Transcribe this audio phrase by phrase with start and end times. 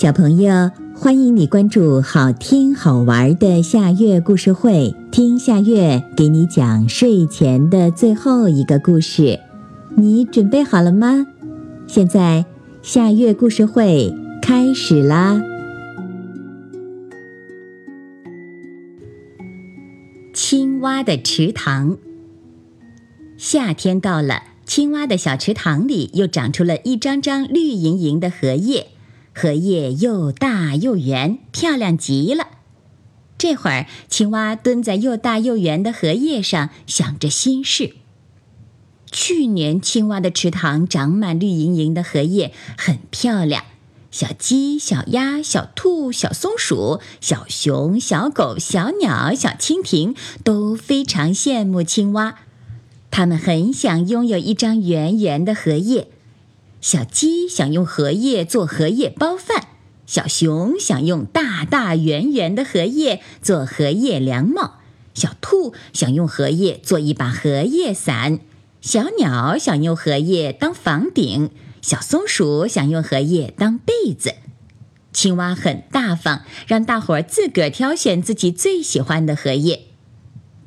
[0.00, 9.40] 小朋友，欢迎你关注好听好玩的夏月故事会，听夏月给你讲睡前的最后一个故事。
[9.96, 11.26] 你准备好了吗？
[11.88, 12.46] 现在
[12.80, 15.42] 夏月故事会开始啦！
[20.32, 21.98] 青蛙的池塘。
[23.36, 28.86] 夏天到了，青蛙的小池塘里又长出了一张张绿莹莹的荷叶。
[29.40, 32.48] 荷叶又大又圆，漂亮极了。
[33.38, 37.94] 这会儿，青蛙蹲在又大又圆的荷叶上，想着心事。
[39.12, 43.62] 去年，青蛙的池塘长满绿莹莹的荷叶，很漂亮。
[44.10, 52.40] 小鸡、小鸭、小兔、小松鼠、小熊、小狗、小鸟、小蜻蜓都非常羡慕青蛙，
[53.12, 56.08] 它们很想拥有一张圆圆的荷叶。
[56.80, 59.68] 小鸡想用荷叶做荷叶包饭，
[60.06, 64.74] 小熊想用大大圆圆的荷叶做荷叶凉帽，
[65.12, 68.38] 小兔想用荷叶做一把荷叶伞，
[68.80, 71.50] 小鸟想用荷叶当房顶，
[71.82, 74.34] 小松鼠想用荷叶当被子。
[75.12, 79.86] 青蛙很大方，让大伙儿自个儿挑选自己最喜欢的荷叶，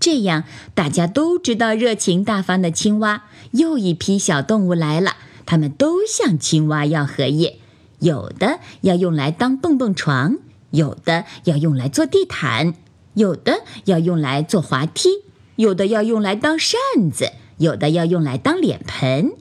[0.00, 3.24] 这样大家都知道热情大方的青蛙。
[3.52, 5.16] 又一批小动物来了。
[5.48, 7.58] 他们都向青蛙要荷叶，
[8.00, 10.36] 有的要用来当蹦蹦床，
[10.72, 12.74] 有的要用来做地毯，
[13.14, 15.08] 有的要用来做滑梯，
[15.56, 16.78] 有的要用来当扇
[17.10, 19.32] 子，有的要用来当脸盆。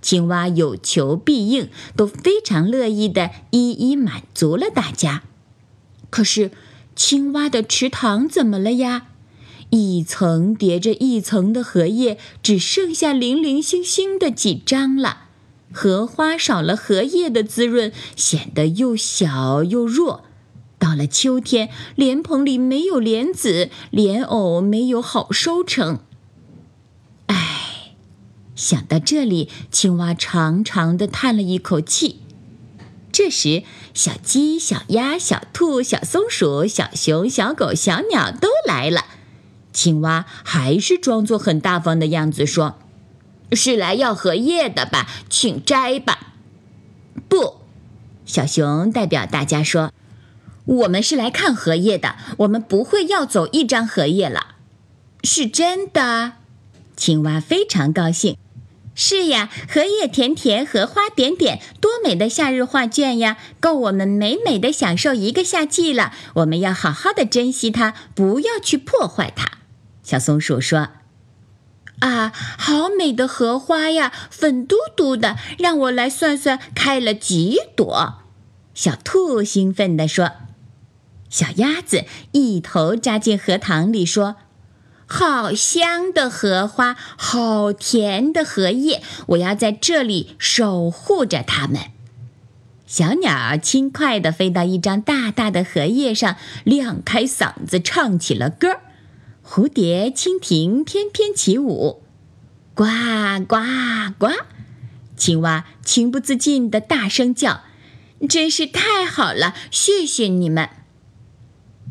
[0.00, 5.24] 青蛙有求必应，都非常乐意的一一满足了大家。
[6.08, 6.52] 可是，
[6.96, 9.08] 青蛙的池塘怎么了呀？
[9.68, 15.24] 一层叠着一层的荷叶，只剩下零零星星的几张了。
[15.72, 20.24] 荷花少了荷叶的滋润，显得又小又弱。
[20.78, 26.00] 到了秋天，莲蓬里没有莲子，莲藕没有好收成。
[27.26, 27.94] 唉，
[28.56, 32.20] 想到这里，青蛙长长的叹了一口气。
[33.12, 33.62] 这时，
[33.92, 39.04] 小鸡、小鸭、小兔、小松鼠、小熊、小狗、小鸟都来了。
[39.72, 42.79] 青蛙还是装作很大方的样子说。
[43.52, 46.34] 是来要荷叶的吧，请摘吧。
[47.28, 47.56] 不，
[48.24, 49.92] 小熊代表大家说
[50.64, 54.56] ：“我们是来看荷叶的，我们不会要走一张荷叶了。”
[55.22, 56.32] 是真的，
[56.96, 58.36] 青蛙非常高兴。
[58.94, 66.12] 是呀，荷叶田田，荷花点点，多美的夏日画卷呀，够我们美美的享受一个夏季了。
[66.34, 69.58] 我们要好好的珍惜它，不要去破坏它。
[70.02, 70.88] 小松鼠说。
[72.00, 78.20] 啊，好美的荷花呀，粉嘟嘟的，让我来算算开了几朵。
[78.74, 80.32] 小兔兴奋地说
[81.28, 84.36] ：“小鸭子一头扎进荷塘里说，
[85.06, 91.80] 好香的荷花，好甜的荷叶，我要在这里守护着它们。”
[92.86, 98.80] 小鸟轻快地飞到一张大大的荷叶上，亮开嗓子唱起了歌儿。
[99.52, 102.04] 蝴蝶、蜻蜓翩翩起舞，
[102.72, 102.84] 呱
[103.48, 103.56] 呱
[104.16, 104.28] 呱！
[105.16, 107.62] 青蛙情不自禁地大声叫
[108.30, 110.68] ：“真是太好了，谢谢你们！”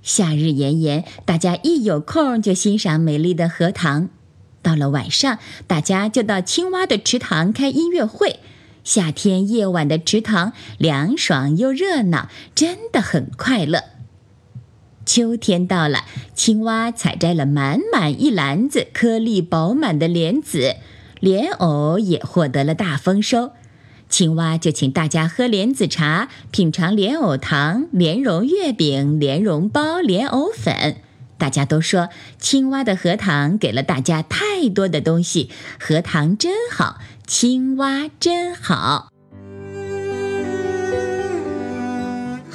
[0.00, 4.08] 夏日炎炎，大家一有空就欣赏美丽的荷塘。
[4.62, 8.40] 到了晚上，大家就到青蛙的池塘开音乐会。
[8.82, 13.84] 夏天夜晚的池塘凉爽又热闹，真的很快乐。
[15.04, 16.04] 秋天到了，
[16.34, 20.76] 青蛙采摘了满满一篮子颗粒饱满的莲子，
[21.20, 23.52] 莲藕也获得了大丰收。
[24.08, 30.96] 青蛙就请大家喝莲子茶，品尝莲藕糖、莲蓉月饼、莲蓉包、莲藕粉。
[31.38, 32.08] 大家都说，
[32.38, 39.11] 青蛙的荷塘给了大家太多的东西，荷塘真好，青蛙真好。